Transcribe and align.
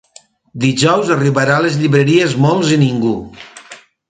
Dijous 0.63 1.11
arribarà 1.15 1.57
a 1.59 1.63
les 1.67 1.77
llibreries 1.83 2.35
Molts 2.47 2.73
i 2.79 2.81
ningú. 2.87 3.15